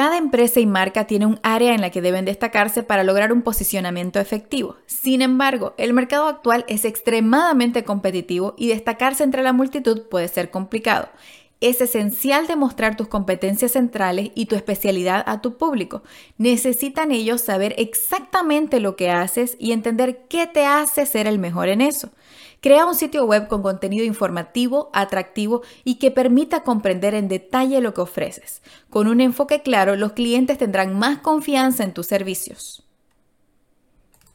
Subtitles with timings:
[0.00, 3.42] Cada empresa y marca tiene un área en la que deben destacarse para lograr un
[3.42, 4.76] posicionamiento efectivo.
[4.86, 10.50] Sin embargo, el mercado actual es extremadamente competitivo y destacarse entre la multitud puede ser
[10.50, 11.10] complicado.
[11.60, 16.02] Es esencial demostrar tus competencias centrales y tu especialidad a tu público.
[16.38, 21.68] Necesitan ellos saber exactamente lo que haces y entender qué te hace ser el mejor
[21.68, 22.10] en eso.
[22.62, 27.92] Crea un sitio web con contenido informativo, atractivo y que permita comprender en detalle lo
[27.92, 28.62] que ofreces.
[28.88, 32.89] Con un enfoque claro, los clientes tendrán más confianza en tus servicios.